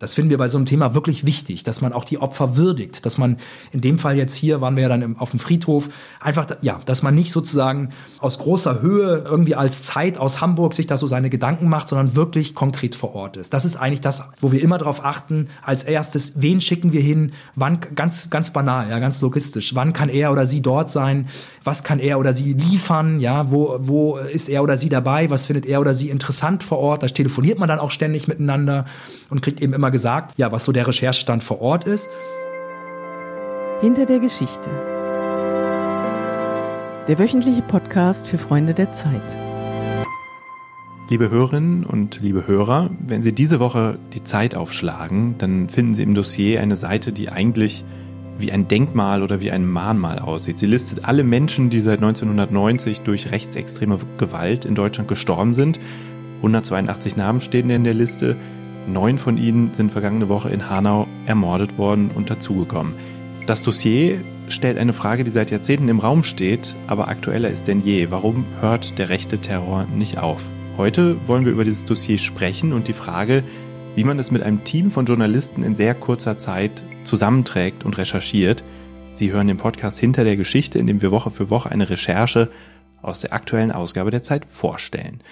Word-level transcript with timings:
Das 0.00 0.14
finden 0.14 0.30
wir 0.30 0.38
bei 0.38 0.48
so 0.48 0.56
einem 0.56 0.64
Thema 0.64 0.94
wirklich 0.94 1.26
wichtig, 1.26 1.62
dass 1.62 1.82
man 1.82 1.92
auch 1.92 2.04
die 2.04 2.18
Opfer 2.18 2.56
würdigt, 2.56 3.04
dass 3.04 3.18
man 3.18 3.36
in 3.70 3.82
dem 3.82 3.98
Fall 3.98 4.16
jetzt 4.16 4.34
hier 4.34 4.62
waren 4.62 4.74
wir 4.74 4.84
ja 4.84 4.88
dann 4.88 5.02
im, 5.02 5.18
auf 5.18 5.30
dem 5.30 5.38
Friedhof, 5.38 5.90
einfach, 6.20 6.46
ja, 6.62 6.80
dass 6.86 7.02
man 7.02 7.14
nicht 7.14 7.32
sozusagen 7.32 7.90
aus 8.18 8.38
großer 8.38 8.80
Höhe 8.80 9.24
irgendwie 9.26 9.54
als 9.54 9.82
Zeit 9.82 10.16
aus 10.16 10.40
Hamburg 10.40 10.72
sich 10.72 10.86
da 10.86 10.96
so 10.96 11.06
seine 11.06 11.28
Gedanken 11.28 11.68
macht, 11.68 11.88
sondern 11.88 12.16
wirklich 12.16 12.54
konkret 12.54 12.94
vor 12.94 13.14
Ort 13.14 13.36
ist. 13.36 13.52
Das 13.52 13.66
ist 13.66 13.76
eigentlich 13.76 14.00
das, 14.00 14.22
wo 14.40 14.52
wir 14.52 14.62
immer 14.62 14.78
darauf 14.78 15.04
achten, 15.04 15.48
als 15.62 15.84
erstes, 15.84 16.40
wen 16.40 16.62
schicken 16.62 16.94
wir 16.94 17.02
hin, 17.02 17.32
wann, 17.54 17.80
ganz, 17.94 18.30
ganz 18.30 18.54
banal, 18.54 18.88
ja, 18.88 19.00
ganz 19.00 19.20
logistisch, 19.20 19.74
wann 19.74 19.92
kann 19.92 20.08
er 20.08 20.32
oder 20.32 20.46
sie 20.46 20.62
dort 20.62 20.88
sein, 20.90 21.28
was 21.62 21.84
kann 21.84 21.98
er 21.98 22.18
oder 22.18 22.32
sie 22.32 22.54
liefern, 22.54 23.20
ja, 23.20 23.50
wo, 23.50 23.76
wo 23.80 24.16
ist 24.16 24.48
er 24.48 24.62
oder 24.62 24.78
sie 24.78 24.88
dabei, 24.88 25.28
was 25.28 25.44
findet 25.44 25.66
er 25.66 25.78
oder 25.78 25.92
sie 25.92 26.08
interessant 26.08 26.62
vor 26.62 26.78
Ort, 26.78 27.02
da 27.02 27.06
telefoniert 27.06 27.58
man 27.58 27.68
dann 27.68 27.78
auch 27.78 27.90
ständig 27.90 28.28
miteinander 28.28 28.86
und 29.28 29.42
kriegt 29.42 29.60
eben 29.60 29.74
immer 29.74 29.89
mal 29.90 29.92
gesagt, 29.92 30.38
ja, 30.38 30.52
was 30.52 30.64
so 30.64 30.72
der 30.72 30.86
Recherchestand 30.86 31.42
vor 31.42 31.60
Ort 31.60 31.84
ist. 31.84 32.08
Hinter 33.80 34.06
der 34.06 34.20
Geschichte. 34.20 34.70
Der 37.08 37.18
wöchentliche 37.18 37.62
Podcast 37.62 38.28
für 38.28 38.38
Freunde 38.38 38.72
der 38.72 38.92
Zeit. 38.92 39.20
Liebe 41.08 41.28
Hörerinnen 41.28 41.84
und 41.84 42.20
liebe 42.22 42.46
Hörer, 42.46 42.90
wenn 43.00 43.20
Sie 43.20 43.32
diese 43.32 43.58
Woche 43.58 43.98
die 44.12 44.22
Zeit 44.22 44.54
aufschlagen, 44.54 45.34
dann 45.38 45.68
finden 45.68 45.94
Sie 45.94 46.04
im 46.04 46.14
Dossier 46.14 46.60
eine 46.60 46.76
Seite, 46.76 47.12
die 47.12 47.30
eigentlich 47.30 47.84
wie 48.38 48.52
ein 48.52 48.68
Denkmal 48.68 49.24
oder 49.24 49.40
wie 49.40 49.50
ein 49.50 49.68
Mahnmal 49.68 50.20
aussieht. 50.20 50.58
Sie 50.58 50.66
listet 50.66 51.04
alle 51.04 51.24
Menschen, 51.24 51.68
die 51.68 51.80
seit 51.80 51.98
1990 51.98 53.00
durch 53.00 53.32
rechtsextreme 53.32 53.98
Gewalt 54.18 54.64
in 54.64 54.76
Deutschland 54.76 55.08
gestorben 55.08 55.52
sind. 55.52 55.80
182 56.36 57.16
Namen 57.16 57.40
stehen 57.40 57.70
in 57.70 57.82
der 57.82 57.94
Liste. 57.94 58.36
Neun 58.92 59.18
von 59.18 59.36
ihnen 59.36 59.72
sind 59.72 59.92
vergangene 59.92 60.28
Woche 60.28 60.50
in 60.50 60.68
Hanau 60.68 61.06
ermordet 61.26 61.78
worden 61.78 62.10
und 62.14 62.30
dazugekommen. 62.30 62.94
Das 63.46 63.62
Dossier 63.62 64.20
stellt 64.48 64.78
eine 64.78 64.92
Frage, 64.92 65.24
die 65.24 65.30
seit 65.30 65.50
Jahrzehnten 65.50 65.88
im 65.88 65.98
Raum 65.98 66.22
steht, 66.22 66.76
aber 66.86 67.08
aktueller 67.08 67.50
ist 67.50 67.68
denn 67.68 67.82
je. 67.84 68.10
Warum 68.10 68.44
hört 68.60 68.98
der 68.98 69.08
rechte 69.08 69.38
Terror 69.38 69.86
nicht 69.96 70.18
auf? 70.18 70.42
Heute 70.76 71.16
wollen 71.26 71.44
wir 71.44 71.52
über 71.52 71.64
dieses 71.64 71.84
Dossier 71.84 72.18
sprechen 72.18 72.72
und 72.72 72.88
die 72.88 72.92
Frage, 72.92 73.42
wie 73.94 74.04
man 74.04 74.18
es 74.18 74.30
mit 74.30 74.42
einem 74.42 74.64
Team 74.64 74.90
von 74.90 75.06
Journalisten 75.06 75.62
in 75.62 75.74
sehr 75.74 75.94
kurzer 75.94 76.38
Zeit 76.38 76.82
zusammenträgt 77.04 77.84
und 77.84 77.98
recherchiert. 77.98 78.62
Sie 79.12 79.32
hören 79.32 79.48
den 79.48 79.56
Podcast 79.56 79.98
Hinter 79.98 80.24
der 80.24 80.36
Geschichte, 80.36 80.78
in 80.78 80.86
dem 80.86 81.02
wir 81.02 81.10
Woche 81.10 81.30
für 81.30 81.50
Woche 81.50 81.70
eine 81.70 81.90
Recherche 81.90 82.50
aus 83.02 83.20
der 83.20 83.32
aktuellen 83.32 83.72
Ausgabe 83.72 84.10
der 84.10 84.22
Zeit 84.22 84.44
vorstellen. 84.44 85.22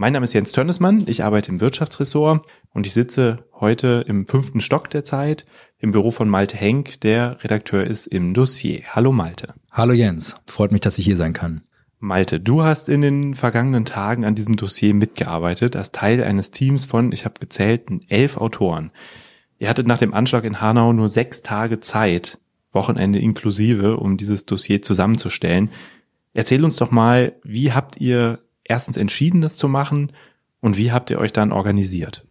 Mein 0.00 0.14
Name 0.14 0.24
ist 0.24 0.32
Jens 0.32 0.52
Tönnesmann, 0.52 1.04
ich 1.08 1.24
arbeite 1.24 1.50
im 1.50 1.60
Wirtschaftsressort 1.60 2.46
und 2.72 2.86
ich 2.86 2.94
sitze 2.94 3.44
heute 3.52 4.02
im 4.08 4.26
fünften 4.26 4.62
Stock 4.62 4.88
der 4.88 5.04
Zeit 5.04 5.44
im 5.78 5.92
Büro 5.92 6.10
von 6.10 6.26
Malte 6.26 6.56
Henk, 6.56 7.02
der 7.02 7.36
Redakteur 7.44 7.84
ist 7.84 8.06
im 8.06 8.32
Dossier. 8.32 8.80
Hallo 8.94 9.12
Malte. 9.12 9.52
Hallo 9.70 9.92
Jens, 9.92 10.36
freut 10.46 10.72
mich, 10.72 10.80
dass 10.80 10.96
ich 10.96 11.04
hier 11.04 11.18
sein 11.18 11.34
kann. 11.34 11.64
Malte, 11.98 12.40
du 12.40 12.62
hast 12.62 12.88
in 12.88 13.02
den 13.02 13.34
vergangenen 13.34 13.84
Tagen 13.84 14.24
an 14.24 14.34
diesem 14.34 14.56
Dossier 14.56 14.94
mitgearbeitet, 14.94 15.76
als 15.76 15.92
Teil 15.92 16.24
eines 16.24 16.50
Teams 16.50 16.86
von, 16.86 17.12
ich 17.12 17.26
habe 17.26 17.38
gezählt, 17.38 17.90
elf 18.08 18.38
Autoren. 18.38 18.92
Ihr 19.58 19.68
hattet 19.68 19.86
nach 19.86 19.98
dem 19.98 20.14
Anschlag 20.14 20.44
in 20.44 20.62
Hanau 20.62 20.94
nur 20.94 21.10
sechs 21.10 21.42
Tage 21.42 21.78
Zeit, 21.80 22.38
Wochenende 22.72 23.18
inklusive, 23.18 23.98
um 23.98 24.16
dieses 24.16 24.46
Dossier 24.46 24.80
zusammenzustellen. 24.80 25.68
Erzähl 26.32 26.64
uns 26.64 26.76
doch 26.76 26.90
mal, 26.90 27.34
wie 27.44 27.72
habt 27.72 28.00
ihr 28.00 28.38
erstens 28.70 28.96
entschieden, 28.96 29.40
das 29.40 29.56
zu 29.56 29.68
machen 29.68 30.12
und 30.60 30.76
wie 30.76 30.92
habt 30.92 31.10
ihr 31.10 31.18
euch 31.18 31.32
dann 31.32 31.52
organisiert? 31.52 32.26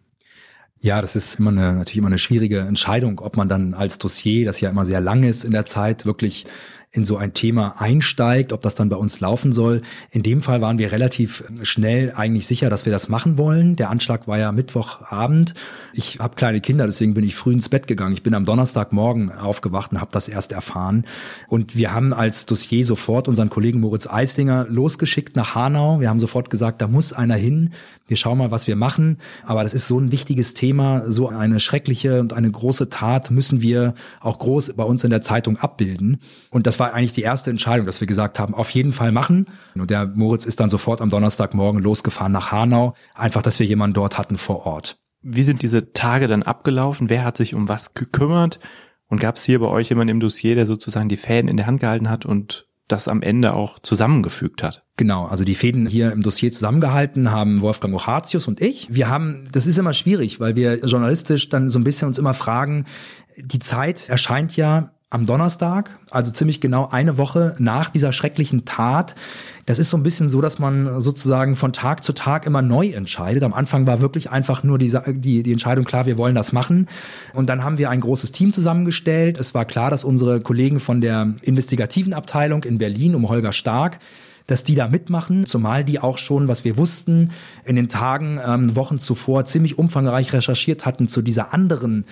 Ja, 0.80 1.02
das 1.02 1.14
ist 1.14 1.38
immer 1.38 1.50
eine, 1.50 1.74
natürlich 1.74 1.98
immer 1.98 2.06
eine 2.06 2.18
schwierige 2.18 2.60
Entscheidung, 2.60 3.20
ob 3.20 3.36
man 3.36 3.48
dann 3.48 3.74
als 3.74 3.98
Dossier, 3.98 4.46
das 4.46 4.60
ja 4.62 4.70
immer 4.70 4.86
sehr 4.86 5.02
lang 5.02 5.22
ist 5.22 5.44
in 5.44 5.52
der 5.52 5.66
Zeit, 5.66 6.06
wirklich 6.06 6.46
in 6.92 7.04
so 7.04 7.16
ein 7.16 7.34
Thema 7.34 7.80
einsteigt, 7.80 8.52
ob 8.52 8.62
das 8.62 8.74
dann 8.74 8.88
bei 8.88 8.96
uns 8.96 9.20
laufen 9.20 9.52
soll. 9.52 9.82
In 10.10 10.24
dem 10.24 10.42
Fall 10.42 10.60
waren 10.60 10.80
wir 10.80 10.90
relativ 10.90 11.44
schnell 11.62 12.12
eigentlich 12.16 12.48
sicher, 12.48 12.68
dass 12.68 12.84
wir 12.84 12.90
das 12.90 13.08
machen 13.08 13.38
wollen. 13.38 13.76
Der 13.76 13.90
Anschlag 13.90 14.26
war 14.26 14.38
ja 14.38 14.50
Mittwochabend. 14.50 15.54
Ich 15.92 16.18
habe 16.18 16.34
kleine 16.34 16.60
Kinder, 16.60 16.86
deswegen 16.86 17.14
bin 17.14 17.22
ich 17.22 17.36
früh 17.36 17.52
ins 17.52 17.68
Bett 17.68 17.86
gegangen. 17.86 18.12
Ich 18.12 18.24
bin 18.24 18.34
am 18.34 18.44
Donnerstagmorgen 18.44 19.30
aufgewacht 19.30 19.92
und 19.92 20.00
habe 20.00 20.10
das 20.10 20.26
erst 20.26 20.50
erfahren. 20.50 21.04
Und 21.46 21.76
wir 21.76 21.94
haben 21.94 22.12
als 22.12 22.44
Dossier 22.46 22.84
sofort 22.84 23.28
unseren 23.28 23.50
Kollegen 23.50 23.78
Moritz 23.78 24.08
Eislinger 24.08 24.66
losgeschickt 24.68 25.36
nach 25.36 25.54
Hanau. 25.54 26.00
Wir 26.00 26.08
haben 26.08 26.18
sofort 26.18 26.50
gesagt, 26.50 26.82
da 26.82 26.88
muss 26.88 27.12
einer 27.12 27.36
hin. 27.36 27.70
Wir 28.08 28.16
schauen 28.16 28.38
mal, 28.38 28.50
was 28.50 28.66
wir 28.66 28.74
machen. 28.74 29.18
Aber 29.46 29.62
das 29.62 29.74
ist 29.74 29.86
so 29.86 30.00
ein 30.00 30.10
wichtiges 30.10 30.54
Thema, 30.54 31.08
so 31.08 31.28
eine 31.28 31.60
schreckliche 31.60 32.18
und 32.18 32.32
eine 32.32 32.50
große 32.50 32.88
Tat 32.88 33.30
müssen 33.30 33.62
wir 33.62 33.94
auch 34.18 34.40
groß 34.40 34.72
bei 34.72 34.82
uns 34.82 35.04
in 35.04 35.10
der 35.10 35.22
Zeitung 35.22 35.56
abbilden. 35.56 36.18
Und 36.50 36.66
das 36.66 36.79
war 36.80 36.92
eigentlich 36.92 37.12
die 37.12 37.22
erste 37.22 37.50
Entscheidung, 37.50 37.86
dass 37.86 38.00
wir 38.00 38.08
gesagt 38.08 38.40
haben, 38.40 38.54
auf 38.54 38.70
jeden 38.70 38.90
Fall 38.90 39.12
machen. 39.12 39.46
Und 39.76 39.90
der 39.90 40.06
Moritz 40.06 40.44
ist 40.44 40.58
dann 40.58 40.70
sofort 40.70 41.00
am 41.00 41.10
Donnerstagmorgen 41.10 41.80
losgefahren 41.80 42.32
nach 42.32 42.50
Hanau, 42.50 42.94
einfach, 43.14 43.42
dass 43.42 43.60
wir 43.60 43.66
jemanden 43.66 43.94
dort 43.94 44.18
hatten 44.18 44.36
vor 44.36 44.66
Ort. 44.66 44.96
Wie 45.22 45.42
sind 45.42 45.62
diese 45.62 45.92
Tage 45.92 46.26
dann 46.26 46.42
abgelaufen? 46.42 47.10
Wer 47.10 47.24
hat 47.24 47.36
sich 47.36 47.54
um 47.54 47.68
was 47.68 47.94
gekümmert? 47.94 48.58
Und 49.06 49.20
gab 49.20 49.36
es 49.36 49.44
hier 49.44 49.58
bei 49.58 49.66
euch 49.66 49.88
jemanden 49.88 50.12
im 50.12 50.20
Dossier, 50.20 50.54
der 50.54 50.66
sozusagen 50.66 51.08
die 51.08 51.16
Fäden 51.16 51.48
in 51.48 51.56
der 51.56 51.66
Hand 51.66 51.80
gehalten 51.80 52.08
hat 52.08 52.24
und 52.24 52.66
das 52.86 53.08
am 53.08 53.22
Ende 53.22 53.54
auch 53.54 53.78
zusammengefügt 53.78 54.62
hat. 54.62 54.84
Genau, 54.96 55.24
also 55.24 55.44
die 55.44 55.54
Fäden 55.54 55.86
hier 55.86 56.12
im 56.12 56.22
Dossier 56.22 56.52
zusammengehalten 56.52 57.30
haben 57.30 57.60
Wolfgang 57.60 57.94
Ochatius 57.94 58.48
und 58.48 58.60
ich. 58.60 58.92
Wir 58.92 59.08
haben, 59.08 59.44
das 59.52 59.66
ist 59.66 59.78
immer 59.78 59.92
schwierig, 59.92 60.40
weil 60.40 60.56
wir 60.56 60.78
journalistisch 60.84 61.48
dann 61.48 61.68
so 61.68 61.78
ein 61.78 61.84
bisschen 61.84 62.08
uns 62.08 62.18
immer 62.18 62.34
fragen, 62.34 62.86
die 63.36 63.58
Zeit 63.58 64.08
erscheint 64.08 64.56
ja 64.56 64.92
am 65.12 65.26
Donnerstag, 65.26 65.98
also 66.12 66.30
ziemlich 66.30 66.60
genau 66.60 66.88
eine 66.88 67.18
Woche 67.18 67.56
nach 67.58 67.90
dieser 67.90 68.12
schrecklichen 68.12 68.64
Tat. 68.64 69.16
Das 69.66 69.80
ist 69.80 69.90
so 69.90 69.96
ein 69.96 70.04
bisschen 70.04 70.28
so, 70.28 70.40
dass 70.40 70.60
man 70.60 71.00
sozusagen 71.00 71.56
von 71.56 71.72
Tag 71.72 72.04
zu 72.04 72.12
Tag 72.12 72.46
immer 72.46 72.62
neu 72.62 72.90
entscheidet. 72.90 73.42
Am 73.42 73.52
Anfang 73.52 73.88
war 73.88 74.00
wirklich 74.00 74.30
einfach 74.30 74.62
nur 74.62 74.78
die, 74.78 74.96
die, 75.08 75.42
die 75.42 75.52
Entscheidung 75.52 75.84
klar, 75.84 76.06
wir 76.06 76.16
wollen 76.16 76.36
das 76.36 76.52
machen. 76.52 76.86
Und 77.34 77.48
dann 77.48 77.64
haben 77.64 77.76
wir 77.76 77.90
ein 77.90 78.00
großes 78.00 78.30
Team 78.30 78.52
zusammengestellt. 78.52 79.36
Es 79.38 79.52
war 79.52 79.64
klar, 79.64 79.90
dass 79.90 80.04
unsere 80.04 80.40
Kollegen 80.40 80.78
von 80.78 81.00
der 81.00 81.34
investigativen 81.42 82.14
Abteilung 82.14 82.62
in 82.62 82.78
Berlin 82.78 83.16
um 83.16 83.28
Holger 83.28 83.52
Stark 83.52 83.98
dass 84.50 84.64
die 84.64 84.74
da 84.74 84.88
mitmachen, 84.88 85.46
zumal 85.46 85.84
die 85.84 86.00
auch 86.00 86.18
schon, 86.18 86.48
was 86.48 86.64
wir 86.64 86.76
wussten, 86.76 87.30
in 87.64 87.76
den 87.76 87.88
Tagen, 87.88 88.40
ähm, 88.44 88.74
Wochen 88.74 88.98
zuvor 88.98 89.44
ziemlich 89.44 89.78
umfangreich 89.78 90.32
recherchiert 90.32 90.86
hatten 90.86 91.06
zu 91.06 91.22
dieser 91.22 91.54
anderen 91.54 92.04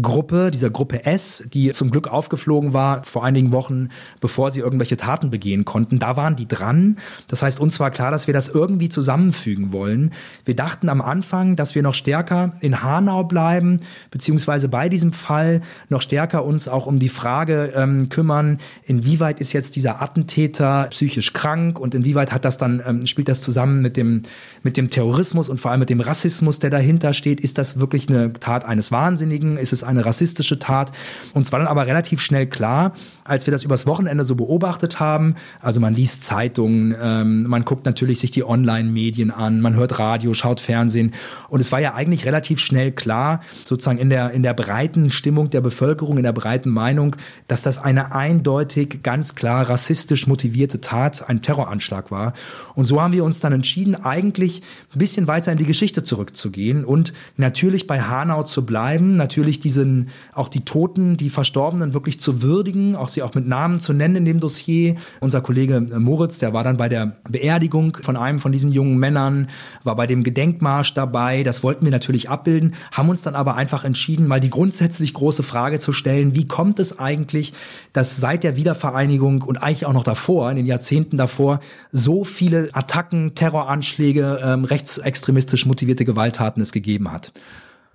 Gruppe, 0.00 0.52
dieser 0.52 0.70
Gruppe 0.70 1.04
S, 1.04 1.44
die 1.52 1.70
zum 1.72 1.90
Glück 1.90 2.06
aufgeflogen 2.06 2.72
war 2.72 3.02
vor 3.02 3.24
einigen 3.24 3.52
Wochen, 3.52 3.88
bevor 4.20 4.52
sie 4.52 4.60
irgendwelche 4.60 4.96
Taten 4.96 5.30
begehen 5.30 5.64
konnten. 5.64 5.98
Da 5.98 6.16
waren 6.16 6.36
die 6.36 6.46
dran. 6.46 6.96
Das 7.26 7.42
heißt, 7.42 7.58
uns 7.58 7.80
war 7.80 7.90
klar, 7.90 8.12
dass 8.12 8.28
wir 8.28 8.34
das 8.34 8.48
irgendwie 8.48 8.88
zusammenfügen 8.88 9.72
wollen. 9.72 10.12
Wir 10.44 10.54
dachten 10.54 10.88
am 10.88 11.00
Anfang, 11.00 11.56
dass 11.56 11.74
wir 11.74 11.82
noch 11.82 11.94
stärker 11.94 12.52
in 12.60 12.82
Hanau 12.82 13.24
bleiben, 13.24 13.80
beziehungsweise 14.12 14.68
bei 14.68 14.88
diesem 14.88 15.12
Fall 15.12 15.60
noch 15.88 16.02
stärker 16.02 16.44
uns 16.44 16.68
auch 16.68 16.86
um 16.86 16.98
die 16.98 17.08
Frage 17.08 17.72
ähm, 17.74 18.08
kümmern, 18.08 18.58
inwieweit 18.84 19.40
ist 19.40 19.52
jetzt 19.52 19.74
dieser 19.74 20.00
Attentäter 20.00 20.86
psychisch 20.90 21.32
krank 21.32 21.79
und 21.80 21.94
inwieweit 21.94 22.32
hat 22.32 22.44
das 22.44 22.58
dann, 22.58 22.82
ähm, 22.86 23.06
spielt 23.06 23.28
das 23.28 23.40
zusammen 23.40 23.82
mit 23.82 23.96
dem, 23.96 24.22
mit 24.62 24.76
dem 24.76 24.90
Terrorismus 24.90 25.48
und 25.48 25.58
vor 25.58 25.70
allem 25.70 25.80
mit 25.80 25.90
dem 25.90 26.00
Rassismus, 26.00 26.58
der 26.58 26.70
dahinter 26.70 27.14
steht? 27.14 27.40
Ist 27.40 27.58
das 27.58 27.80
wirklich 27.80 28.08
eine 28.08 28.32
Tat 28.34 28.64
eines 28.64 28.92
Wahnsinnigen? 28.92 29.56
Ist 29.56 29.72
es 29.72 29.82
eine 29.82 30.04
rassistische 30.04 30.58
Tat. 30.58 30.92
Uns 31.34 31.52
war 31.52 31.58
dann 31.58 31.68
aber 31.68 31.86
relativ 31.86 32.20
schnell 32.20 32.46
klar, 32.46 32.92
als 33.24 33.46
wir 33.46 33.52
das 33.52 33.64
übers 33.64 33.86
Wochenende 33.86 34.24
so 34.24 34.34
beobachtet 34.34 35.00
haben, 35.00 35.34
also 35.60 35.80
man 35.80 35.94
liest 35.94 36.24
Zeitungen, 36.24 36.94
ähm, 37.00 37.44
man 37.44 37.64
guckt 37.64 37.86
natürlich 37.86 38.20
sich 38.20 38.30
die 38.30 38.44
Online-Medien 38.44 39.30
an, 39.30 39.60
man 39.60 39.74
hört 39.74 39.98
Radio, 39.98 40.34
schaut 40.34 40.60
Fernsehen 40.60 41.12
und 41.48 41.60
es 41.60 41.72
war 41.72 41.80
ja 41.80 41.94
eigentlich 41.94 42.26
relativ 42.26 42.60
schnell 42.60 42.92
klar, 42.92 43.40
sozusagen 43.66 43.98
in 43.98 44.10
der, 44.10 44.30
in 44.32 44.42
der 44.42 44.54
breiten 44.54 45.10
Stimmung 45.10 45.50
der 45.50 45.60
Bevölkerung, 45.60 46.16
in 46.16 46.24
der 46.24 46.32
breiten 46.32 46.70
Meinung, 46.70 47.16
dass 47.48 47.62
das 47.62 47.78
eine 47.78 48.14
eindeutig, 48.14 49.02
ganz 49.02 49.34
klar 49.34 49.68
rassistisch 49.68 50.26
motivierte 50.26 50.80
Tat, 50.80 51.28
ein 51.28 51.42
Terroranschlag 51.70 52.10
war. 52.10 52.32
Und 52.74 52.86
so 52.86 53.00
haben 53.00 53.12
wir 53.12 53.24
uns 53.24 53.40
dann 53.40 53.52
entschieden, 53.52 53.94
eigentlich 53.94 54.62
ein 54.94 54.98
bisschen 54.98 55.26
weiter 55.26 55.52
in 55.52 55.58
die 55.58 55.64
Geschichte 55.64 56.02
zurückzugehen 56.02 56.84
und 56.84 57.12
natürlich 57.36 57.86
bei 57.86 58.00
Hanau 58.00 58.42
zu 58.42 58.66
bleiben, 58.66 59.16
natürlich 59.16 59.60
diesen, 59.60 60.08
auch 60.34 60.48
die 60.48 60.64
Toten, 60.64 61.16
die 61.16 61.30
Verstorbenen 61.30 61.94
wirklich 61.94 62.20
zu 62.20 62.42
würdigen, 62.42 62.96
auch 62.96 63.08
sie 63.08 63.22
auch 63.22 63.34
mit 63.34 63.46
Namen 63.46 63.80
zu 63.80 63.92
nennen 63.92 64.16
in 64.16 64.24
dem 64.24 64.40
Dossier. 64.40 64.96
Unser 65.20 65.40
Kollege 65.40 65.80
Moritz, 65.98 66.38
der 66.38 66.52
war 66.52 66.64
dann 66.64 66.76
bei 66.76 66.88
der 66.88 67.16
Beerdigung 67.28 67.96
von 68.00 68.16
einem 68.16 68.40
von 68.40 68.52
diesen 68.52 68.72
jungen 68.72 68.98
Männern, 68.98 69.48
war 69.84 69.96
bei 69.96 70.06
dem 70.06 70.22
Gedenkmarsch 70.22 70.94
dabei. 70.94 71.42
Das 71.42 71.62
wollten 71.62 71.84
wir 71.84 71.92
natürlich 71.92 72.28
abbilden, 72.28 72.74
haben 72.92 73.08
uns 73.08 73.22
dann 73.22 73.34
aber 73.34 73.54
einfach 73.54 73.84
entschieden, 73.84 74.26
mal 74.26 74.40
die 74.40 74.50
grundsätzlich 74.50 75.14
große 75.14 75.42
Frage 75.42 75.78
zu 75.78 75.92
stellen, 75.92 76.34
wie 76.34 76.46
kommt 76.46 76.78
es 76.78 76.98
eigentlich, 76.98 77.52
dass 77.92 78.16
seit 78.16 78.44
der 78.44 78.56
Wiedervereinigung 78.56 79.42
und 79.42 79.62
eigentlich 79.62 79.86
auch 79.86 79.92
noch 79.92 80.04
davor, 80.04 80.50
in 80.50 80.56
den 80.56 80.66
Jahrzehnten 80.66 81.16
davor, 81.16 81.49
so 81.90 82.22
viele 82.22 82.70
Attacken, 82.72 83.34
Terroranschläge, 83.34 84.40
ähm, 84.44 84.64
rechtsextremistisch 84.64 85.66
motivierte 85.66 86.04
Gewalttaten 86.04 86.62
es 86.62 86.70
gegeben 86.70 87.10
hat. 87.10 87.32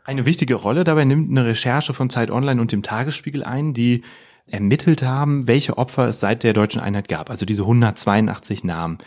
Eine 0.04 0.26
wichtige 0.26 0.56
Rolle 0.56 0.84
dabei 0.84 1.06
nimmt 1.06 1.32
eine 1.32 1.48
Recherche 1.48 1.94
von 1.94 2.10
Zeit 2.10 2.30
Online 2.30 2.60
und 2.60 2.72
dem 2.72 2.84
Tagesspiegel 2.84 3.44
ein, 3.44 3.74
die 3.74 4.04
ermittelt 4.50 5.02
haben, 5.02 5.48
welche 5.48 5.78
Opfer 5.78 6.10
es 6.10 6.20
seit 6.20 6.44
der 6.44 6.54
deutschen 6.54 6.82
Einheit 6.82 7.08
gab, 7.08 7.30
also 7.30 7.46
diese 7.46 7.64
182 7.64 8.64
Namen. 8.64 9.00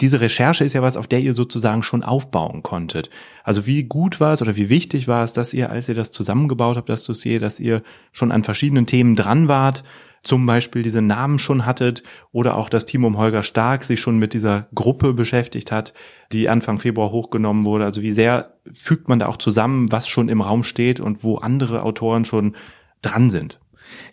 Diese 0.00 0.20
Recherche 0.20 0.64
ist 0.64 0.74
ja 0.74 0.82
was, 0.82 0.96
auf 0.96 1.08
der 1.08 1.20
ihr 1.20 1.34
sozusagen 1.34 1.82
schon 1.82 2.04
aufbauen 2.04 2.62
konntet. 2.62 3.10
Also 3.42 3.66
wie 3.66 3.82
gut 3.82 4.20
war 4.20 4.32
es 4.32 4.40
oder 4.40 4.54
wie 4.56 4.70
wichtig 4.70 5.08
war 5.08 5.24
es, 5.24 5.32
dass 5.32 5.52
ihr, 5.52 5.70
als 5.70 5.88
ihr 5.88 5.96
das 5.96 6.12
zusammengebaut 6.12 6.76
habt, 6.76 6.88
das 6.88 7.04
Dossier, 7.04 7.40
dass 7.40 7.58
ihr 7.58 7.82
schon 8.12 8.30
an 8.30 8.44
verschiedenen 8.44 8.86
Themen 8.86 9.16
dran 9.16 9.48
wart, 9.48 9.82
zum 10.22 10.46
Beispiel 10.46 10.82
diese 10.82 11.02
Namen 11.02 11.38
schon 11.38 11.66
hattet 11.66 12.02
oder 12.32 12.56
auch 12.56 12.68
das 12.68 12.86
Team 12.86 13.04
um 13.04 13.18
Holger 13.18 13.42
Stark 13.42 13.84
sich 13.84 14.00
schon 14.00 14.18
mit 14.18 14.32
dieser 14.34 14.68
Gruppe 14.74 15.12
beschäftigt 15.12 15.72
hat, 15.72 15.94
die 16.32 16.48
Anfang 16.48 16.78
Februar 16.78 17.10
hochgenommen 17.10 17.64
wurde. 17.64 17.84
Also 17.84 18.02
wie 18.02 18.12
sehr 18.12 18.58
fügt 18.72 19.08
man 19.08 19.18
da 19.18 19.26
auch 19.26 19.36
zusammen, 19.36 19.90
was 19.92 20.08
schon 20.08 20.28
im 20.28 20.40
Raum 20.40 20.62
steht 20.62 21.00
und 21.00 21.24
wo 21.24 21.36
andere 21.36 21.82
Autoren 21.82 22.24
schon 22.24 22.56
dran 23.02 23.30
sind? 23.30 23.60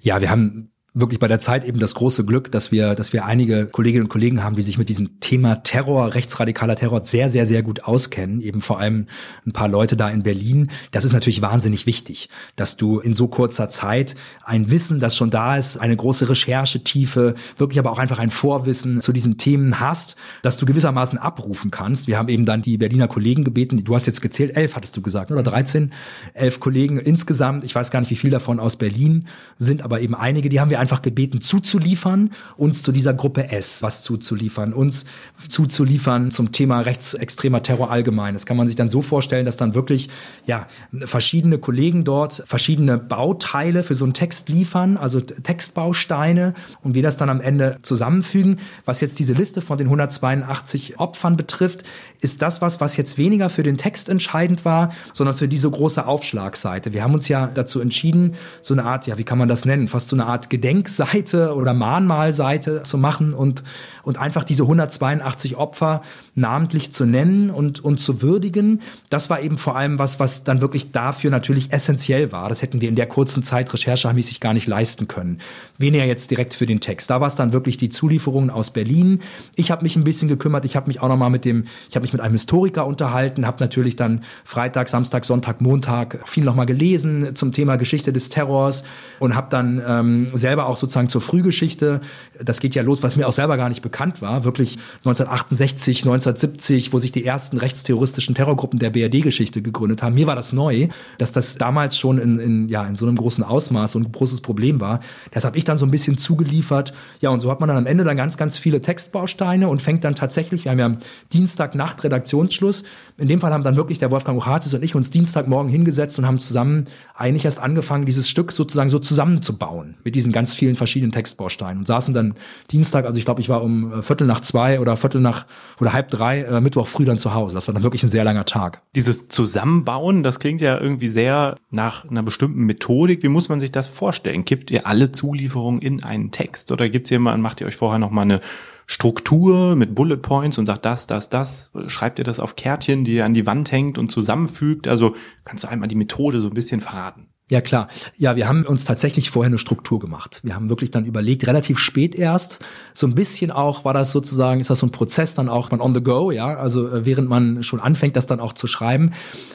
Ja, 0.02 0.22
wir 0.22 0.30
haben 0.30 0.72
wirklich 0.96 1.20
bei 1.20 1.28
der 1.28 1.40
Zeit 1.40 1.66
eben 1.66 1.78
das 1.78 1.94
große 1.94 2.26
Glück, 2.26 2.52
dass 2.52 2.72
wir, 2.72 2.96
dass 2.96 3.12
wir 3.12 3.26
einige 3.26 3.66
Kolleginnen 3.66 4.06
und 4.06 4.10
Kollegen 4.10 4.44
haben, 4.44 4.56
die 4.56 4.62
sich 4.62 4.78
mit 4.78 4.88
diesem 4.88 5.20
Thema 5.20 5.62
Terror, 5.62 6.16
rechtsradikaler 6.16 6.78
Terror 6.78 7.04
sehr, 7.04 7.30
sehr, 7.30 7.46
sehr 7.46 7.64
gut 7.64 7.84
auskennen. 7.84 8.40
Eben 8.40 8.62
vor 8.62 8.80
allem 8.80 9.08
ein 9.46 9.52
paar 9.52 9.68
Leute 9.68 9.98
da 9.98 10.10
in 10.10 10.24
Berlin. 10.24 10.70
Das 10.92 11.04
ist 11.04 11.12
natürlich 11.12 11.42
wahnsinnig 11.42 11.86
wichtig, 11.86 12.30
dass 12.56 12.78
du 12.78 13.00
in 13.00 13.14
so 13.14 13.28
kurzer 13.28 13.68
Zeit 13.68 14.16
ein 14.46 14.72
Wissen, 14.72 15.02
das 15.02 15.18
schon 15.18 15.30
da 15.30 15.58
ist, 15.58 15.78
eine 15.78 15.98
große 15.98 16.30
Recherchetiefe, 16.30 17.36
wirklich 17.58 17.78
aber 17.78 17.92
auch 17.92 18.00
einfach 18.00 18.20
ein 18.20 18.30
Vorwissen 18.30 19.02
zu 19.02 19.12
diesen 19.12 19.38
Themen 19.38 19.82
hast, 19.82 20.16
dass 20.44 20.56
du 20.56 20.66
gewissermaßen 20.66 21.20
abrufen 21.20 21.72
kannst. 21.72 22.08
Wir 22.08 22.18
haben 22.18 22.30
eben 22.30 22.46
dann 22.46 22.62
die 22.62 22.78
Berliner 22.78 23.10
Kollegen 23.10 23.44
gebeten, 23.44 23.84
du 23.84 23.96
hast 23.96 24.06
jetzt 24.06 24.22
gezählt, 24.22 24.56
elf 24.56 24.78
hattest 24.78 24.96
du 24.96 25.02
gesagt, 25.02 25.30
oder 25.30 25.44
13, 25.44 25.92
elf 26.34 26.62
Kollegen 26.62 26.98
insgesamt. 26.98 27.66
Ich 27.66 27.76
weiß 27.76 27.92
gar 27.92 28.00
nicht, 28.00 28.12
wie 28.12 28.16
viel 28.16 28.30
davon 28.30 28.62
aus 28.62 28.78
Berlin 28.78 29.28
sind, 29.58 29.82
aber 29.82 30.00
eben 30.00 30.16
einige, 30.16 30.48
die 30.48 30.62
haben 30.62 30.70
wir 30.70 30.85
einfach 30.86 31.02
gebeten 31.02 31.42
zuzuliefern, 31.42 32.30
uns 32.58 32.84
zu 32.84 32.92
dieser 32.92 33.16
Gruppe 33.16 33.50
S 33.50 33.82
was 33.82 34.04
zuzuliefern, 34.04 34.72
uns 34.72 35.06
zuzuliefern 35.50 36.30
zum 36.30 36.52
Thema 36.52 36.82
rechtsextremer 36.82 37.64
Terror 37.64 37.90
allgemein. 37.90 38.36
Das 38.36 38.46
kann 38.46 38.56
man 38.56 38.68
sich 38.68 38.76
dann 38.76 38.88
so 38.88 39.02
vorstellen, 39.02 39.48
dass 39.48 39.58
dann 39.58 39.74
wirklich 39.74 40.10
ja 40.46 40.68
verschiedene 40.94 41.58
Kollegen 41.58 42.04
dort 42.04 42.44
verschiedene 42.46 43.00
Bauteile 43.00 43.82
für 43.82 43.96
so 43.96 44.06
einen 44.06 44.14
Text 44.14 44.48
liefern, 44.50 44.96
also 44.96 45.22
Textbausteine 45.22 46.54
und 46.84 46.94
wir 46.94 47.02
das 47.02 47.18
dann 47.18 47.30
am 47.32 47.42
Ende 47.42 47.80
zusammenfügen. 47.82 48.60
Was 48.86 49.02
jetzt 49.02 49.18
diese 49.18 49.34
Liste 49.34 49.62
von 49.62 49.80
den 49.80 49.88
182 49.88 51.00
Opfern 51.00 51.36
betrifft, 51.36 51.84
ist 52.22 52.44
das 52.44 52.62
was, 52.62 52.80
was 52.80 52.96
jetzt 52.96 53.18
weniger 53.18 53.50
für 53.50 53.64
den 53.64 53.78
Text 53.78 54.08
entscheidend 54.08 54.66
war, 54.66 54.92
sondern 55.14 55.36
für 55.36 55.48
diese 55.48 55.70
große 55.70 56.06
Aufschlagseite. 56.06 56.94
Wir 56.94 57.02
haben 57.02 57.16
uns 57.16 57.28
ja 57.28 57.48
dazu 57.48 57.80
entschieden, 57.80 58.36
so 58.62 58.76
eine 58.76 58.84
Art, 58.84 59.08
ja, 59.08 59.18
wie 59.18 59.24
kann 59.24 59.38
man 59.38 59.48
das 59.48 59.66
nennen, 59.66 59.88
fast 59.88 60.10
so 60.10 60.16
eine 60.16 60.26
Art 60.26 60.50
Gedenkseite 60.76 61.56
oder 61.56 61.74
Mahnmalseite 61.74 62.84
zu 62.84 62.98
machen 62.98 63.34
und, 63.34 63.64
und 64.04 64.18
einfach 64.18 64.44
diese 64.44 64.64
182 64.64 65.56
Opfer 65.56 66.02
namentlich 66.36 66.92
zu 66.92 67.06
nennen 67.06 67.50
und, 67.50 67.84
und 67.84 68.00
zu 68.00 68.22
würdigen. 68.22 68.82
Das 69.10 69.30
war 69.30 69.42
eben 69.42 69.58
vor 69.58 69.76
allem 69.76 70.00
was, 70.00 70.20
was 70.20 70.44
dann 70.44 70.62
wirklich 70.62 70.92
dafür 70.92 71.32
natürlich 71.32 71.72
essentiell 71.72 72.32
war. 72.32 72.50
Das 72.50 72.62
hätten 72.62 72.82
wir 72.82 72.90
in 72.90 72.96
der 72.96 73.08
kurzen 73.08 73.42
Zeit 73.42 73.74
recherchemäßig 73.74 74.40
gar 74.40 74.54
nicht 74.54 74.68
leisten 74.68 75.08
können. 75.08 75.40
Weniger 75.78 76.06
jetzt 76.06 76.30
direkt 76.30 76.54
für 76.54 76.66
den 76.66 76.82
Text. 76.82 77.10
Da 77.10 77.22
war 77.22 77.28
es 77.28 77.36
dann 77.36 77.54
wirklich 77.54 77.78
die 77.78 77.90
Zulieferungen 77.90 78.50
aus 78.50 78.72
Berlin. 78.72 79.22
Ich 79.56 79.72
habe 79.72 79.84
mich 79.84 79.96
ein 79.96 80.04
bisschen 80.04 80.28
gekümmert. 80.28 80.66
Ich 80.66 80.76
habe 80.76 80.88
mich 80.88 81.02
auch 81.02 81.08
noch 81.08 81.18
mal 81.18 81.30
mit 81.30 81.46
dem, 81.46 81.66
ich 81.90 81.96
habe 81.96 82.04
mich 82.04 82.14
mit 82.14 82.22
einem 82.22 82.34
Historiker 82.34 82.86
unterhalten, 82.86 83.48
habe 83.48 83.64
natürlich 83.64 83.96
dann 83.96 84.24
Freitag, 84.44 84.90
Samstag, 84.90 85.26
Sonntag, 85.26 85.62
Montag 85.62 86.28
viel 86.28 86.44
noch 86.44 86.56
mal 86.56 86.66
gelesen 86.66 87.36
zum 87.36 87.54
Thema 87.54 87.78
Geschichte 87.78 88.12
des 88.12 88.30
Terrors 88.30 88.84
und 89.20 89.36
habe 89.36 89.48
dann 89.50 89.82
ähm, 89.88 90.30
selber 90.34 90.65
auch 90.66 90.78
sozusagen 90.78 91.10
zur 91.10 91.22
Frühgeschichte, 91.22 92.02
das 92.44 92.60
geht 92.60 92.76
ja 92.76 92.84
los, 92.84 93.04
was 93.04 93.16
mir 93.16 93.28
auch 93.28 93.34
selber 93.34 93.58
gar 93.58 93.70
nicht 93.70 93.82
bekannt 93.82 94.22
war, 94.22 94.44
wirklich 94.44 94.78
1968, 95.06 96.00
1970, 96.00 96.94
wo 96.94 97.00
sich 97.00 97.12
die 97.12 97.26
ersten 97.26 97.58
rechtsterroristischen 97.58 98.36
Terrorgruppen 98.36 98.80
der 98.80 98.90
BRD-Geschichte 98.90 99.62
gegründet 99.62 100.04
haben. 100.04 100.16
Mir 100.16 100.28
war 100.28 100.36
das 100.36 100.54
neu, 100.54 100.88
dass 101.18 101.32
das 101.32 101.56
damals 101.56 101.98
schon 101.98 102.18
in, 102.18 102.40
in, 102.40 102.70
ja, 102.70 102.86
in 102.86 102.96
so 102.96 103.06
einem 103.06 103.16
großen 103.16 103.44
Ausmaß 103.44 103.96
und 103.96 104.08
ein 104.08 104.12
großes 104.12 104.42
Problem 104.42 104.82
war. 104.82 105.00
Das 105.32 105.46
habe 105.46 105.58
ich 105.58 105.64
dann 105.64 105.78
so 105.78 105.86
ein 105.86 105.92
bisschen 105.92 106.18
zugeliefert. 106.18 106.94
Ja, 107.22 107.30
und 107.30 107.42
so 107.42 107.52
hat 107.52 107.60
man 107.60 107.68
dann 107.68 107.78
am 107.78 107.86
Ende 107.86 108.04
dann 108.04 108.18
ganz, 108.18 108.38
ganz 108.38 108.58
viele 108.58 108.82
Textbausteine 108.82 109.68
und 109.68 109.82
fängt 109.82 110.04
dann 110.04 110.16
tatsächlich, 110.16 110.66
wir 110.66 110.72
haben 110.72 110.80
ja 110.80 110.96
Dienstagnacht 111.34 112.04
Redaktionsschluss. 112.04 112.84
In 113.18 113.28
dem 113.28 113.40
Fall 113.42 113.54
haben 113.54 113.64
dann 113.64 113.76
wirklich 113.76 114.00
der 114.00 114.12
Wolfgang 114.12 114.38
Uchatis 114.38 114.74
und 114.74 114.84
ich 114.84 114.96
uns 114.96 115.10
Dienstagmorgen 115.10 115.72
hingesetzt 115.72 116.20
und 116.20 116.26
haben 116.26 116.38
zusammen 116.38 116.86
eigentlich 117.16 117.46
erst 117.46 117.60
angefangen, 117.60 118.06
dieses 118.06 118.30
Stück 118.30 118.52
sozusagen 118.52 118.90
so 118.90 119.00
zusammenzubauen 119.00 119.96
mit 120.04 120.16
diesen 120.16 120.32
ganz 120.46 120.54
vielen 120.54 120.76
verschiedenen 120.76 121.12
Textbausteinen 121.12 121.80
und 121.80 121.88
saßen 121.88 122.14
dann 122.14 122.36
Dienstag, 122.70 123.06
also 123.06 123.18
ich 123.18 123.26
glaube, 123.26 123.42
ich 123.42 123.50
war 123.50 123.64
um 123.64 123.92
äh, 123.92 124.02
Viertel 124.04 124.28
nach 124.28 124.42
zwei 124.42 124.80
oder 124.80 124.96
Viertel 124.96 125.20
nach 125.20 125.48
oder 125.82 125.92
halb 125.92 126.12
drei 126.12 126.44
äh, 126.44 126.62
Mittwoch 126.62 126.86
früh 126.86 127.04
dann 127.04 127.18
zu 127.18 127.34
Hause. 127.34 127.56
Das 127.56 127.68
war 127.68 127.74
dann 127.74 127.82
wirklich 127.82 128.04
ein 128.04 128.10
sehr 128.10 128.24
langer 128.24 128.46
Tag. 128.46 128.84
Dieses 128.96 129.28
Zusammenbauen, 129.28 130.22
das 130.22 130.38
klingt 130.38 130.62
ja 130.62 130.80
irgendwie 130.80 131.08
sehr 131.08 131.58
nach 131.72 132.08
einer 132.08 132.22
bestimmten 132.22 132.62
Methodik. 132.62 133.24
Wie 133.24 133.28
muss 133.28 133.50
man 133.50 133.60
sich 133.60 133.72
das 133.72 133.88
vorstellen? 133.88 134.46
Kippt 134.46 134.70
ihr 134.70 134.86
alle 134.86 135.12
Zulieferungen 135.12 135.82
in 135.82 136.04
einen 136.04 136.30
Text 136.30 136.72
oder 136.72 136.90
gibt's 136.90 137.10
jemanden, 137.10 137.42
macht 137.42 137.60
ihr 137.62 137.66
euch 137.66 137.76
vorher 137.76 137.98
noch 137.98 138.12
mal 138.12 138.22
eine 138.22 138.40
Struktur 138.86 139.76
mit 139.76 139.96
Bullet 139.96 140.18
Points 140.18 140.60
und 140.60 140.68
sagt 140.68 140.86
das, 140.86 141.08
das, 141.08 141.30
das. 141.30 141.72
Schreibt 141.88 142.20
ihr 142.20 142.26
das 142.26 142.40
auf 142.40 142.56
Kärtchen, 142.56 143.04
die 143.04 143.16
ihr 143.16 143.26
an 143.26 143.34
die 143.34 143.48
Wand 143.48 143.72
hängt 143.72 143.98
und 143.98 144.12
zusammenfügt? 144.12 144.88
Also 144.88 145.16
kannst 145.44 145.64
du 145.64 145.70
einmal 145.70 145.88
die 145.88 145.96
Methode 145.96 146.40
so 146.40 146.50
ein 146.50 146.54
bisschen 146.54 146.82
verraten? 146.82 147.30
Ja, 147.48 147.62
klar. 147.62 147.90
Ja, 148.18 148.36
wir 148.36 148.48
haben 148.48 148.66
uns 148.66 148.86
tatsächlich 148.86 149.30
vorher 149.30 149.50
eine 149.50 149.60
Struktur 149.60 150.00
gemacht. 150.00 150.40
Wir 150.42 150.56
haben 150.56 150.72
wirklich 150.72 150.90
dann 150.90 151.06
überlegt, 151.06 151.46
relativ 151.46 151.78
spät 151.78 152.16
erst, 152.16 152.66
so 152.96 153.06
ein 153.06 153.14
bisschen 153.14 153.52
auch 153.52 153.86
war 153.86 153.94
das 153.94 154.12
sozusagen, 154.12 154.62
ist 154.62 154.72
das 154.72 154.80
so 154.80 154.88
ein 154.88 154.92
Prozess 154.92 155.36
dann 155.36 155.48
auch 155.48 155.70
man 155.70 155.80
on 155.80 155.94
the 155.94 156.02
go, 156.02 156.32
ja, 156.32 156.56
also 156.56 156.90
äh, 156.90 157.06
während 157.06 157.30
man 157.30 157.62
schon 157.62 157.80
anfängt, 157.80 158.16
das 158.16 158.26
dann 158.26 158.40
auch 158.40 158.54
zu 158.54 158.66
schreiben. 158.66 159.12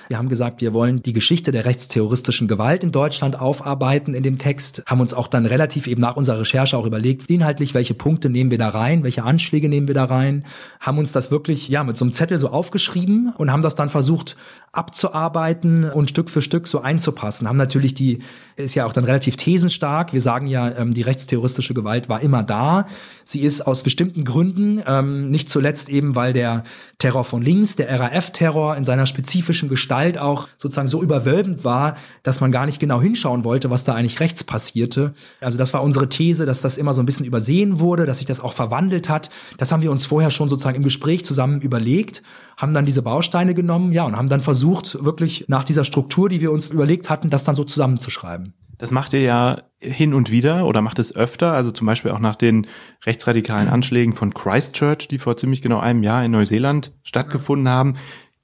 Wir 0.06 0.18
haben 0.18 0.28
gesagt, 0.28 0.60
wir 0.60 0.72
wollen 0.72 1.02
die 1.02 1.12
Geschichte 1.12 1.50
der 1.50 1.64
rechtsterroristischen 1.64 2.46
Gewalt 2.46 2.84
in 2.84 2.92
Deutschland 2.92 3.40
aufarbeiten 3.40 4.14
in 4.14 4.22
dem 4.22 4.38
Text, 4.38 4.84
haben 4.86 5.00
uns 5.00 5.12
auch 5.12 5.26
dann 5.26 5.44
relativ 5.44 5.88
eben 5.88 6.00
nach 6.00 6.14
unserer 6.14 6.38
Recherche 6.38 6.78
auch 6.78 6.86
überlegt, 6.86 7.28
inhaltlich, 7.28 7.74
welche 7.74 7.94
Punkte 7.94 8.30
nehmen 8.30 8.52
wir 8.52 8.58
da 8.58 8.68
rein, 8.68 9.02
welche 9.02 9.24
Anschläge 9.24 9.68
nehmen 9.68 9.88
wir 9.88 9.96
da 9.96 10.04
rein, 10.04 10.44
haben 10.78 10.98
uns 10.98 11.10
das 11.10 11.32
wirklich, 11.32 11.68
ja, 11.68 11.82
mit 11.82 11.96
so 11.96 12.04
einem 12.04 12.12
Zettel 12.12 12.38
so 12.38 12.50
aufgeschrieben 12.50 13.32
und 13.36 13.50
haben 13.50 13.62
das 13.62 13.74
dann 13.74 13.88
versucht 13.88 14.36
abzuarbeiten 14.72 15.90
und 15.90 16.08
Stück 16.08 16.30
für 16.30 16.42
Stück 16.42 16.68
so 16.68 16.80
einzupassen, 16.80 17.48
haben 17.48 17.56
natürlich 17.56 17.79
natürlich 17.80 17.94
die, 17.94 18.18
ist 18.56 18.74
ja 18.74 18.86
auch 18.86 18.92
dann 18.92 19.04
relativ 19.04 19.36
thesenstark. 19.36 20.12
Wir 20.12 20.20
sagen 20.20 20.46
ja, 20.46 20.70
ähm, 20.76 20.92
die 20.92 21.02
rechtsterroristische 21.02 21.74
Gewalt 21.74 22.08
war 22.08 22.20
immer 22.20 22.42
da. 22.42 22.86
Sie 23.24 23.40
ist 23.40 23.62
aus 23.66 23.82
bestimmten 23.82 24.24
Gründen, 24.24 24.82
ähm, 24.86 25.30
nicht 25.30 25.48
zuletzt 25.48 25.88
eben, 25.88 26.14
weil 26.14 26.32
der 26.32 26.64
Terror 26.98 27.24
von 27.24 27.42
links, 27.42 27.76
der 27.76 27.98
RAF-Terror 27.98 28.76
in 28.76 28.84
seiner 28.84 29.06
spezifischen 29.06 29.68
Gestalt 29.68 30.18
auch 30.18 30.48
sozusagen 30.56 30.88
so 30.88 31.02
überwölbend 31.02 31.64
war, 31.64 31.96
dass 32.22 32.40
man 32.40 32.52
gar 32.52 32.66
nicht 32.66 32.80
genau 32.80 33.00
hinschauen 33.00 33.44
wollte, 33.44 33.70
was 33.70 33.84
da 33.84 33.94
eigentlich 33.94 34.20
rechts 34.20 34.44
passierte. 34.44 35.14
Also 35.40 35.56
das 35.56 35.72
war 35.72 35.82
unsere 35.82 36.08
These, 36.08 36.44
dass 36.44 36.60
das 36.60 36.76
immer 36.76 36.92
so 36.92 37.02
ein 37.02 37.06
bisschen 37.06 37.26
übersehen 37.26 37.80
wurde, 37.80 38.04
dass 38.04 38.18
sich 38.18 38.26
das 38.26 38.40
auch 38.40 38.52
verwandelt 38.52 39.08
hat. 39.08 39.30
Das 39.56 39.72
haben 39.72 39.82
wir 39.82 39.90
uns 39.90 40.04
vorher 40.04 40.30
schon 40.30 40.48
sozusagen 40.48 40.76
im 40.76 40.82
Gespräch 40.82 41.24
zusammen 41.24 41.60
überlegt, 41.60 42.22
haben 42.56 42.74
dann 42.74 42.84
diese 42.84 43.02
Bausteine 43.02 43.54
genommen, 43.54 43.92
ja, 43.92 44.04
und 44.04 44.16
haben 44.16 44.28
dann 44.28 44.42
versucht, 44.42 45.02
wirklich 45.02 45.46
nach 45.48 45.64
dieser 45.64 45.84
Struktur, 45.84 46.28
die 46.28 46.40
wir 46.40 46.52
uns 46.52 46.70
überlegt 46.70 47.08
hatten, 47.08 47.30
das 47.30 47.44
dann 47.44 47.56
so 47.56 47.64
zusammenzuschreiben. 47.70 48.54
Das 48.78 48.92
macht 48.92 49.12
ihr 49.12 49.20
ja 49.20 49.62
hin 49.78 50.14
und 50.14 50.30
wieder 50.30 50.66
oder 50.66 50.80
macht 50.80 50.98
es 50.98 51.14
öfter, 51.14 51.52
also 51.52 51.70
zum 51.70 51.86
Beispiel 51.86 52.12
auch 52.12 52.18
nach 52.18 52.36
den 52.36 52.66
rechtsradikalen 53.04 53.68
Anschlägen 53.68 54.14
von 54.14 54.32
Christchurch, 54.32 55.06
die 55.06 55.18
vor 55.18 55.36
ziemlich 55.36 55.60
genau 55.60 55.80
einem 55.80 56.02
Jahr 56.02 56.24
in 56.24 56.30
Neuseeland 56.30 56.92
stattgefunden 57.02 57.68
haben. 57.68 57.96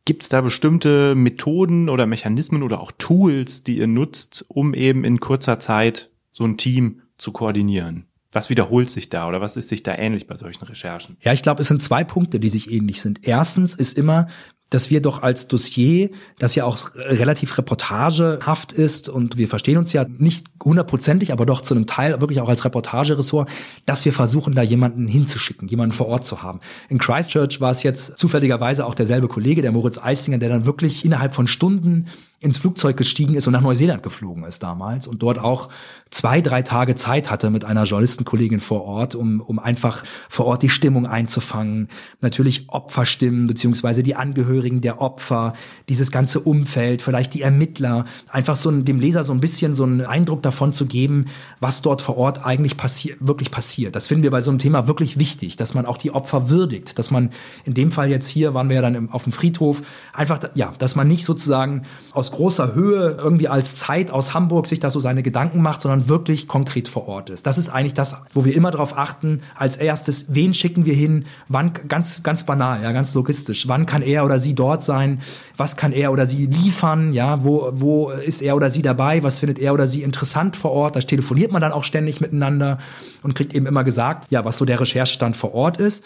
Gibt 0.04 0.25
es 0.25 0.28
da 0.28 0.42
bestimmte 0.42 1.14
Methoden 1.14 1.88
oder 1.88 2.06
Mechanismen 2.06 2.62
oder 2.62 2.80
auch 2.80 2.92
Tools, 2.92 3.64
die 3.64 3.78
ihr 3.78 3.87
nutzt, 3.87 4.45
um 4.49 4.75
eben 4.75 5.04
in 5.04 5.21
kurzer 5.21 5.59
Zeit 5.59 6.11
so 6.30 6.45
ein 6.45 6.59
Team 6.59 7.00
zu 7.16 7.33
koordinieren? 7.33 8.04
Was 8.30 8.50
wiederholt 8.50 8.90
sich 8.90 9.09
da 9.09 9.26
oder 9.28 9.40
was 9.40 9.56
ist 9.56 9.71
sich 9.71 9.83
da 9.83 9.95
ähnlich 9.95 10.26
bei 10.26 10.37
solchen 10.37 10.64
Recherchen? 10.64 11.16
Ja, 11.23 11.33
ich 11.33 11.42
glaube, 11.42 11.62
es 11.62 11.68
sind 11.68 11.83
zwei 11.83 12.04
Punkte, 12.04 12.38
die 12.38 12.50
sich 12.50 12.71
ähnlich 12.71 13.00
sind. 13.00 13.26
Erstens 13.26 13.75
ist 13.75 13.97
immer 13.97 14.26
dass 14.70 14.90
wir 14.90 15.00
doch 15.00 15.23
als 15.23 15.46
Dossier, 15.46 16.11
das 16.38 16.54
ja 16.54 16.64
auch 16.64 16.78
relativ 16.94 17.56
reportagehaft 17.56 18.73
ist 18.73 19.08
und 19.08 19.37
wir 19.37 19.46
verstehen 19.46 19.78
uns 19.78 19.92
ja 19.92 20.04
nicht 20.18 20.49
hundertprozentig, 20.62 21.32
aber 21.32 21.46
doch 21.46 21.61
zu 21.61 21.75
einem 21.75 21.87
Teil 21.87 22.20
wirklich 22.20 22.40
auch 22.40 22.49
als 22.49 22.64
Reportageressort, 22.64 23.49
dass 23.85 24.04
wir 24.04 24.12
versuchen, 24.12 24.54
da 24.54 24.62
jemanden 24.62 25.06
hinzuschicken, 25.06 25.68
jemanden 25.68 25.92
vor 25.92 26.08
Ort 26.08 26.25
zu 26.25 26.42
haben. 26.42 26.61
In 26.88 26.99
Christchurch 26.99 27.61
war 27.61 27.70
es 27.70 27.85
jetzt 27.85 28.18
zufälligerweise 28.18 28.85
auch 28.87 28.94
derselbe 28.94 29.28
Kollege, 29.28 29.62
der 29.62 29.73
Moritz 29.73 29.99
Eistinger, 29.99 30.38
der 30.38 30.49
dann 30.49 30.66
wirklich 30.66 31.04
innerhalb 31.04 31.35
von 31.35 31.46
Stunden 31.46 32.06
ins 32.38 32.59
Flugzeug 32.59 32.99
gestiegen 32.99 33.35
ist 33.35 33.47
und 33.47 33.55
nach 33.55 33.62
Neuseeland 33.62 34.02
geflogen 34.02 34.45
ist 34.45 34.62
damals 34.62 35.07
und 35.07 35.23
dort 35.23 35.38
auch 35.38 35.71
zwei, 36.11 36.43
drei 36.43 36.61
Tage 36.61 36.95
Zeit 36.95 37.31
hatte 37.31 37.49
mit 37.49 37.64
einer 37.64 37.85
Journalistenkollegin 37.85 38.61
vor 38.61 38.85
Ort, 38.85 39.14
um, 39.14 39.40
um 39.40 39.59
einfach 39.59 40.05
vor 40.28 40.45
Ort 40.45 40.62
die 40.62 40.69
Stimmung 40.69 41.07
einzufangen. 41.07 41.88
Natürlich 42.21 42.69
Opferstimmen 42.69 43.47
beziehungsweise 43.47 44.02
die 44.02 44.16
Angehörigen 44.16 44.83
der 44.83 45.00
Opfer, 45.00 45.55
dieses 45.88 46.11
ganze 46.11 46.40
Umfeld, 46.40 47.00
vielleicht 47.00 47.33
die 47.33 47.40
Ermittler, 47.40 48.05
einfach 48.28 48.57
so 48.57 48.71
dem 48.71 49.00
Leser 49.00 49.25
so 49.25 49.33
ein 49.33 49.40
bisschen 49.40 49.75
so 49.75 49.85
einen 49.85 50.02
Eindruck 50.02 50.43
davon 50.43 50.75
zu 50.75 50.85
geben, 50.85 51.26
was 51.61 51.81
dort 51.81 52.02
vor 52.02 52.19
Ort 52.19 52.45
eigentlich 52.45 52.76
passiert, 52.76 53.16
wirklich 53.21 53.50
passiert. 53.50 53.97
Das 53.97 54.09
finden 54.09 54.25
wir 54.25 54.31
bei 54.31 54.43
so 54.43 54.50
einem 54.50 54.59
Thema 54.59 54.87
wirklich 54.87 55.19
wichtig, 55.19 55.57
dass 55.57 55.73
man 55.73 55.87
auch 55.87 55.97
die 55.97 56.12
Opfer 56.12 56.50
würdigt, 56.50 56.99
dass 56.99 57.11
man 57.11 57.31
in 57.64 57.73
dem 57.73 57.90
Fall 57.90 58.11
jetzt 58.11 58.28
hier 58.28 58.52
waren 58.52 58.69
wir 58.69 58.76
ja 58.76 58.83
dann 58.83 58.95
im, 58.95 59.11
auf 59.11 59.25
dem 59.25 59.33
Friedhof, 59.33 59.81
einfach, 60.12 60.40
ja, 60.55 60.75
dass 60.76 60.97
man 60.97 61.09
nicht 61.09 61.25
sozusagen 61.25 61.83
aus 62.12 62.25
großer 62.30 62.75
Höhe 62.75 63.16
irgendwie 63.18 63.49
als 63.49 63.76
Zeit 63.76 64.11
aus 64.11 64.35
Hamburg 64.35 64.66
sich 64.66 64.80
da 64.80 64.90
so 64.90 65.00
seine 65.00 65.23
Gedanken 65.23 65.62
macht, 65.62 65.80
sondern 65.80 65.97
sondern 65.97 66.09
wirklich 66.09 66.49
konkret 66.49 66.88
vor 66.88 67.09
Ort 67.09 67.30
ist. 67.30 67.47
Das 67.47 67.59
ist 67.59 67.68
eigentlich 67.68 67.95
das, 67.95 68.16
wo 68.33 68.45
wir 68.45 68.54
immer 68.54 68.71
darauf 68.71 68.99
achten, 68.99 69.42
als 69.54 69.76
erstes, 69.76 70.35
wen 70.35 70.54
schicken 70.54 70.85
wir 70.85 70.95
hin, 70.95 71.25
wann, 71.49 71.73
ganz, 71.88 72.23
ganz 72.23 72.45
banal, 72.45 72.83
ja, 72.83 72.92
ganz 72.92 73.14
logistisch, 73.14 73.68
wann 73.68 73.87
kann 73.87 74.02
er 74.02 74.25
oder 74.25 74.38
sie 74.38 74.54
dort 74.54 74.83
sein, 74.83 75.21
was 75.56 75.76
kann 75.76 75.92
er 75.92 76.12
oder 76.12 76.26
sie 76.26 76.47
liefern, 76.47 77.12
ja, 77.12 77.45
wo, 77.45 77.71
wo 77.73 78.11
ist 78.11 78.42
er 78.42 78.56
oder 78.56 78.71
sie 78.71 78.83
dabei, 78.83 79.23
was 79.23 79.38
findet 79.38 79.59
er 79.59 79.73
oder 79.75 79.87
sie 79.87 80.02
interessant 80.02 80.56
vor 80.56 80.73
Ort, 80.73 80.97
da 80.97 81.00
telefoniert 81.00 81.52
man 81.52 81.62
dann 81.62 81.73
auch 81.73 81.85
ständig 81.85 82.21
miteinander 82.21 82.78
und 83.23 83.35
kriegt 83.35 83.54
eben 83.54 83.66
immer 83.66 83.85
gesagt, 83.85 84.26
ja, 84.30 84.45
was 84.45 84.56
so 84.59 84.64
der 84.64 84.80
Recherchestand 84.80 85.37
vor 85.37 85.54
Ort 85.54 85.78
ist. 85.78 86.04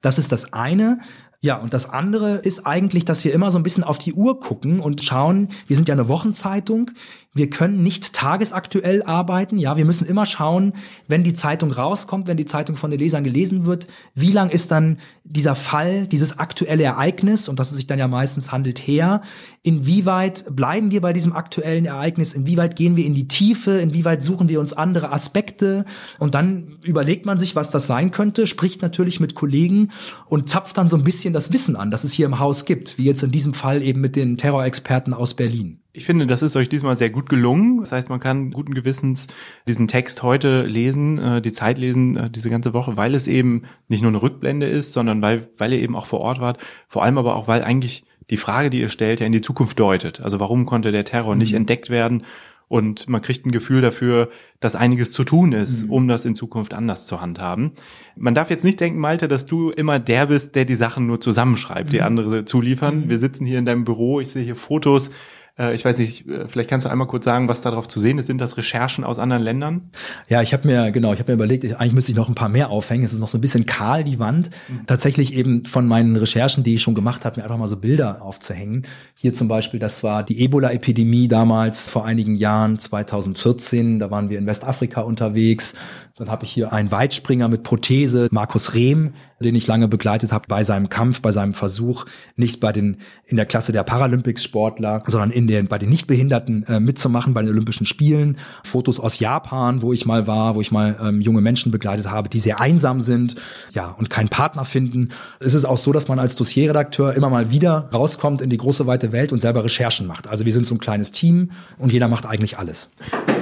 Das 0.00 0.18
ist 0.18 0.30
das 0.30 0.52
eine. 0.52 1.00
Ja, 1.40 1.56
und 1.56 1.72
das 1.72 1.88
andere 1.88 2.38
ist 2.38 2.66
eigentlich, 2.66 3.04
dass 3.04 3.24
wir 3.24 3.32
immer 3.32 3.52
so 3.52 3.58
ein 3.58 3.62
bisschen 3.62 3.84
auf 3.84 3.98
die 3.98 4.12
Uhr 4.12 4.40
gucken 4.40 4.80
und 4.80 5.04
schauen, 5.04 5.50
wir 5.68 5.76
sind 5.76 5.88
ja 5.88 5.94
eine 5.94 6.08
Wochenzeitung, 6.08 6.90
wir 7.38 7.48
können 7.48 7.82
nicht 7.82 8.12
tagesaktuell 8.12 9.02
arbeiten. 9.02 9.56
Ja, 9.56 9.78
wir 9.78 9.86
müssen 9.86 10.06
immer 10.06 10.26
schauen, 10.26 10.74
wenn 11.06 11.24
die 11.24 11.32
Zeitung 11.32 11.70
rauskommt, 11.70 12.26
wenn 12.26 12.36
die 12.36 12.44
Zeitung 12.44 12.76
von 12.76 12.90
den 12.90 13.00
Lesern 13.00 13.24
gelesen 13.24 13.64
wird, 13.64 13.88
wie 14.14 14.32
lang 14.32 14.50
ist 14.50 14.70
dann 14.70 14.98
dieser 15.24 15.54
Fall, 15.54 16.06
dieses 16.06 16.38
aktuelle 16.38 16.84
Ereignis, 16.84 17.48
und 17.48 17.58
das 17.58 17.70
es 17.70 17.76
sich 17.76 17.86
dann 17.86 17.98
ja 17.98 18.08
meistens 18.08 18.52
handelt, 18.52 18.78
her? 18.78 19.22
Inwieweit 19.62 20.44
bleiben 20.54 20.90
wir 20.90 21.00
bei 21.00 21.12
diesem 21.12 21.32
aktuellen 21.32 21.86
Ereignis? 21.86 22.32
Inwieweit 22.32 22.76
gehen 22.76 22.96
wir 22.96 23.04
in 23.04 23.14
die 23.14 23.28
Tiefe? 23.28 23.78
Inwieweit 23.78 24.22
suchen 24.22 24.48
wir 24.48 24.60
uns 24.60 24.72
andere 24.72 25.12
Aspekte? 25.12 25.84
Und 26.18 26.34
dann 26.34 26.78
überlegt 26.82 27.26
man 27.26 27.38
sich, 27.38 27.54
was 27.56 27.70
das 27.70 27.86
sein 27.86 28.10
könnte, 28.10 28.46
spricht 28.46 28.82
natürlich 28.82 29.20
mit 29.20 29.34
Kollegen 29.34 29.90
und 30.28 30.48
zapft 30.48 30.76
dann 30.78 30.88
so 30.88 30.96
ein 30.96 31.04
bisschen 31.04 31.34
das 31.34 31.52
Wissen 31.52 31.76
an, 31.76 31.90
das 31.90 32.04
es 32.04 32.12
hier 32.12 32.26
im 32.26 32.38
Haus 32.38 32.64
gibt, 32.64 32.98
wie 32.98 33.04
jetzt 33.04 33.22
in 33.22 33.30
diesem 33.30 33.54
Fall 33.54 33.82
eben 33.82 34.00
mit 34.00 34.16
den 34.16 34.36
Terrorexperten 34.36 35.14
aus 35.14 35.34
Berlin. 35.34 35.80
Ich 35.98 36.06
finde, 36.06 36.26
das 36.26 36.42
ist 36.42 36.54
euch 36.54 36.68
diesmal 36.68 36.96
sehr 36.96 37.10
gut 37.10 37.28
gelungen. 37.28 37.80
Das 37.80 37.90
heißt, 37.90 38.08
man 38.08 38.20
kann 38.20 38.52
guten 38.52 38.72
Gewissens 38.72 39.26
diesen 39.66 39.88
Text 39.88 40.22
heute 40.22 40.62
lesen, 40.62 41.18
äh, 41.18 41.42
die 41.42 41.50
Zeit 41.50 41.76
lesen, 41.76 42.16
äh, 42.16 42.30
diese 42.30 42.50
ganze 42.50 42.72
Woche, 42.72 42.96
weil 42.96 43.16
es 43.16 43.26
eben 43.26 43.64
nicht 43.88 44.02
nur 44.02 44.12
eine 44.12 44.22
Rückblende 44.22 44.68
ist, 44.68 44.92
sondern 44.92 45.20
weil, 45.22 45.48
weil 45.58 45.72
ihr 45.72 45.80
eben 45.80 45.96
auch 45.96 46.06
vor 46.06 46.20
Ort 46.20 46.40
wart. 46.40 46.58
Vor 46.86 47.02
allem 47.02 47.18
aber 47.18 47.34
auch, 47.34 47.48
weil 47.48 47.64
eigentlich 47.64 48.04
die 48.30 48.36
Frage, 48.36 48.70
die 48.70 48.80
ihr 48.80 48.90
stellt, 48.90 49.18
ja 49.18 49.26
in 49.26 49.32
die 49.32 49.40
Zukunft 49.40 49.80
deutet. 49.80 50.20
Also 50.20 50.38
warum 50.38 50.66
konnte 50.66 50.92
der 50.92 51.04
Terror 51.04 51.34
nicht 51.34 51.50
mhm. 51.50 51.58
entdeckt 51.58 51.90
werden? 51.90 52.22
Und 52.68 53.08
man 53.08 53.20
kriegt 53.20 53.44
ein 53.44 53.50
Gefühl 53.50 53.80
dafür, 53.80 54.28
dass 54.60 54.76
einiges 54.76 55.10
zu 55.10 55.24
tun 55.24 55.52
ist, 55.52 55.86
mhm. 55.86 55.90
um 55.90 56.08
das 56.08 56.24
in 56.24 56.36
Zukunft 56.36 56.74
anders 56.74 57.06
zu 57.06 57.20
handhaben. 57.20 57.72
Man 58.14 58.34
darf 58.34 58.50
jetzt 58.50 58.64
nicht 58.64 58.78
denken, 58.78 59.00
Malte, 59.00 59.26
dass 59.26 59.46
du 59.46 59.70
immer 59.70 59.98
der 59.98 60.26
bist, 60.26 60.54
der 60.54 60.64
die 60.64 60.76
Sachen 60.76 61.08
nur 61.08 61.20
zusammenschreibt, 61.20 61.92
die 61.92 61.98
mhm. 61.98 62.04
andere 62.04 62.44
zuliefern. 62.44 63.00
Mhm. 63.00 63.10
Wir 63.10 63.18
sitzen 63.18 63.46
hier 63.46 63.58
in 63.58 63.64
deinem 63.64 63.84
Büro, 63.84 64.20
ich 64.20 64.28
sehe 64.28 64.44
hier 64.44 64.54
Fotos 64.54 65.10
ich 65.58 65.84
weiß 65.84 65.98
nicht, 65.98 66.28
äh, 66.28 66.46
vielleicht 66.46 66.70
kannst 66.70 66.86
du 66.86 66.90
einmal 66.90 67.08
kurz 67.08 67.24
sagen, 67.24 67.48
was 67.48 67.62
darauf 67.62 67.88
zu 67.88 67.98
sehen 67.98 68.18
ist. 68.18 68.26
Sind 68.26 68.40
das 68.40 68.56
Recherchen 68.56 69.04
aus 69.04 69.18
anderen 69.18 69.42
Ländern? 69.42 69.90
Ja, 70.28 70.40
ich 70.40 70.52
habe 70.52 70.66
mir, 70.68 70.92
genau, 70.92 71.12
ich 71.12 71.18
habe 71.18 71.32
mir 71.32 71.34
überlegt, 71.34 71.64
eigentlich 71.64 71.92
müsste 71.92 72.12
ich 72.12 72.16
noch 72.16 72.28
ein 72.28 72.34
paar 72.34 72.48
mehr 72.48 72.70
aufhängen. 72.70 73.04
Es 73.04 73.12
ist 73.12 73.18
noch 73.18 73.28
so 73.28 73.38
ein 73.38 73.40
bisschen 73.40 73.66
kahl, 73.66 74.04
die 74.04 74.18
Wand. 74.18 74.50
Mhm. 74.68 74.86
Tatsächlich 74.86 75.34
eben 75.34 75.64
von 75.64 75.86
meinen 75.86 76.16
Recherchen, 76.16 76.62
die 76.62 76.76
ich 76.76 76.82
schon 76.82 76.94
gemacht 76.94 77.24
habe, 77.24 77.40
mir 77.40 77.44
einfach 77.44 77.58
mal 77.58 77.66
so 77.66 77.76
Bilder 77.76 78.22
aufzuhängen. 78.22 78.84
Hier 79.16 79.34
zum 79.34 79.48
Beispiel, 79.48 79.80
das 79.80 80.04
war 80.04 80.22
die 80.22 80.40
Ebola-Epidemie 80.40 81.26
damals 81.26 81.88
vor 81.88 82.04
einigen 82.04 82.36
Jahren, 82.36 82.78
2014. 82.78 83.98
Da 83.98 84.12
waren 84.12 84.30
wir 84.30 84.38
in 84.38 84.46
Westafrika 84.46 85.00
unterwegs. 85.00 85.74
Dann 86.18 86.30
habe 86.30 86.44
ich 86.44 86.50
hier 86.50 86.72
einen 86.72 86.90
Weitspringer 86.90 87.48
mit 87.48 87.62
Prothese, 87.62 88.28
Markus 88.30 88.74
Rehm, 88.74 89.14
den 89.40 89.54
ich 89.54 89.66
lange 89.66 89.86
begleitet 89.86 90.32
habe 90.32 90.46
bei 90.48 90.64
seinem 90.64 90.88
Kampf, 90.88 91.22
bei 91.22 91.30
seinem 91.30 91.54
Versuch, 91.54 92.06
nicht 92.36 92.58
bei 92.58 92.72
den 92.72 92.98
in 93.26 93.36
der 93.36 93.46
Klasse 93.46 93.70
der 93.70 93.84
Paralympics-Sportler, 93.84 95.04
sondern 95.06 95.30
in 95.30 95.47
den 95.48 95.66
bei 95.66 95.78
den 95.78 95.88
Nichtbehinderten 95.88 96.64
äh, 96.64 96.80
mitzumachen 96.80 97.34
bei 97.34 97.42
den 97.42 97.50
Olympischen 97.50 97.86
Spielen. 97.86 98.38
Fotos 98.62 99.00
aus 99.00 99.18
Japan, 99.18 99.82
wo 99.82 99.92
ich 99.92 100.06
mal 100.06 100.26
war, 100.26 100.54
wo 100.54 100.60
ich 100.60 100.70
mal 100.70 100.96
ähm, 101.02 101.20
junge 101.20 101.40
Menschen 101.40 101.72
begleitet 101.72 102.10
habe, 102.10 102.28
die 102.28 102.38
sehr 102.38 102.60
einsam 102.60 103.00
sind, 103.00 103.36
ja 103.72 103.88
und 103.98 104.10
keinen 104.10 104.28
Partner 104.28 104.64
finden. 104.64 105.10
Es 105.40 105.54
ist 105.54 105.64
auch 105.64 105.78
so, 105.78 105.92
dass 105.92 106.08
man 106.08 106.18
als 106.18 106.36
Dossierredakteur 106.36 107.14
immer 107.14 107.30
mal 107.30 107.50
wieder 107.50 107.88
rauskommt 107.92 108.40
in 108.40 108.50
die 108.50 108.58
große 108.58 108.86
weite 108.86 109.12
Welt 109.12 109.32
und 109.32 109.38
selber 109.38 109.64
Recherchen 109.64 110.06
macht. 110.06 110.28
Also 110.28 110.44
wir 110.44 110.52
sind 110.52 110.66
so 110.66 110.74
ein 110.74 110.78
kleines 110.78 111.12
Team 111.12 111.50
und 111.78 111.92
jeder 111.92 112.08
macht 112.08 112.26
eigentlich 112.26 112.58
alles. 112.58 112.90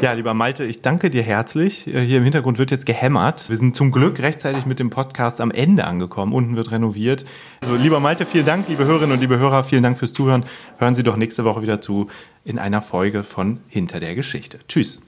Ja, 0.02 0.12
lieber 0.12 0.34
Malte, 0.34 0.64
ich 0.64 0.82
danke 0.82 1.08
dir 1.08 1.22
herzlich. 1.22 1.86
Äh, 1.86 2.04
hier 2.04 2.18
im 2.18 2.24
Hintergrund 2.24 2.58
wird 2.58 2.70
jetzt 2.70 2.84
gehämmert. 2.84 3.48
Wir 3.48 3.56
sind 3.56 3.74
zum 3.74 3.92
Glück 3.92 4.20
rechtzeitig 4.20 4.66
mit 4.66 4.78
dem 4.78 4.90
Podcast 4.90 5.40
am 5.40 5.50
Ende 5.50 5.84
angekommen. 5.84 6.32
Unten 6.32 6.56
wird 6.56 6.70
renoviert. 6.70 7.24
Also, 7.60 7.76
lieber 7.76 7.98
Malte, 7.98 8.26
vielen 8.26 8.44
Dank. 8.44 8.68
Liebe 8.68 8.84
Hörerinnen 8.84 9.12
und 9.12 9.20
liebe 9.20 9.38
Hörer, 9.38 9.64
vielen 9.64 9.82
Dank 9.82 9.98
fürs 9.98 10.12
Zuhören. 10.12 10.44
Hören 10.78 10.94
Sie 10.94 11.02
doch 11.02 11.16
nächste 11.16 11.44
Woche 11.44 11.62
wieder 11.62 11.80
zu 11.80 12.08
in 12.44 12.58
einer 12.58 12.82
Folge 12.82 13.24
von 13.24 13.60
Hinter 13.68 13.98
der 13.98 14.14
Geschichte. 14.14 14.58
Tschüss. 14.68 15.06